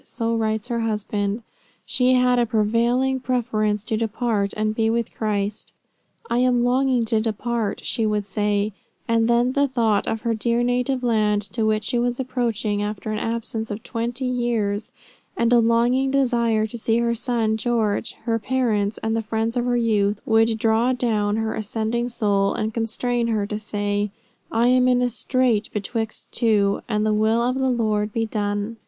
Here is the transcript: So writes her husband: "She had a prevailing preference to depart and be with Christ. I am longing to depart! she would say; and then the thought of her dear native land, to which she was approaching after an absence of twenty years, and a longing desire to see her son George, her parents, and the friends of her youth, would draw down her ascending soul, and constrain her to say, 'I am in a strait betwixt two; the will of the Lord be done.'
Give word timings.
So 0.03 0.35
writes 0.35 0.69
her 0.69 0.79
husband: 0.79 1.43
"She 1.85 2.13
had 2.15 2.39
a 2.39 2.47
prevailing 2.47 3.19
preference 3.19 3.83
to 3.83 3.95
depart 3.97 4.51
and 4.57 4.73
be 4.73 4.89
with 4.89 5.13
Christ. 5.13 5.73
I 6.27 6.39
am 6.39 6.63
longing 6.63 7.05
to 7.05 7.21
depart! 7.21 7.81
she 7.85 8.07
would 8.07 8.25
say; 8.25 8.73
and 9.07 9.27
then 9.27 9.51
the 9.51 9.67
thought 9.67 10.07
of 10.07 10.21
her 10.21 10.33
dear 10.33 10.63
native 10.63 11.03
land, 11.03 11.43
to 11.53 11.67
which 11.67 11.83
she 11.83 11.99
was 11.99 12.19
approaching 12.19 12.81
after 12.81 13.11
an 13.11 13.19
absence 13.19 13.69
of 13.69 13.83
twenty 13.83 14.25
years, 14.25 14.91
and 15.37 15.53
a 15.53 15.59
longing 15.59 16.09
desire 16.09 16.65
to 16.65 16.79
see 16.79 16.97
her 16.97 17.13
son 17.13 17.55
George, 17.55 18.13
her 18.25 18.39
parents, 18.39 18.97
and 19.03 19.15
the 19.15 19.21
friends 19.21 19.55
of 19.55 19.65
her 19.65 19.77
youth, 19.77 20.19
would 20.25 20.57
draw 20.57 20.93
down 20.93 21.35
her 21.35 21.53
ascending 21.53 22.09
soul, 22.09 22.55
and 22.55 22.73
constrain 22.73 23.27
her 23.27 23.45
to 23.45 23.59
say, 23.59 24.09
'I 24.51 24.67
am 24.67 24.87
in 24.87 24.99
a 25.03 25.09
strait 25.09 25.69
betwixt 25.71 26.31
two; 26.31 26.81
the 26.89 27.13
will 27.13 27.43
of 27.43 27.59
the 27.59 27.69
Lord 27.69 28.11
be 28.11 28.25
done.' 28.25 28.77